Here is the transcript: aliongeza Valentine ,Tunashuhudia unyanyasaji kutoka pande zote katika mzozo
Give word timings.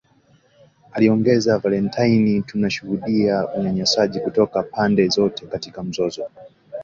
aliongeza 0.91 1.57
Valentine 1.57 2.41
,Tunashuhudia 2.41 3.47
unyanyasaji 3.47 4.19
kutoka 4.19 4.63
pande 4.63 5.07
zote 5.07 5.45
katika 5.45 5.83
mzozo 5.83 6.29